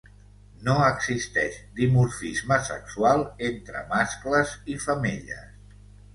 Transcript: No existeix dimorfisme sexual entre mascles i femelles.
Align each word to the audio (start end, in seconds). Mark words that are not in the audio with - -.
No 0.67 0.77
existeix 0.85 1.59
dimorfisme 1.79 2.57
sexual 2.71 3.23
entre 3.51 3.85
mascles 3.93 4.57
i 4.75 4.81
femelles. 4.89 5.79